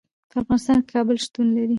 په 0.29 0.35
افغانستان 0.41 0.77
کې 0.81 0.89
کابل 0.93 1.15
شتون 1.25 1.47
لري. 1.55 1.69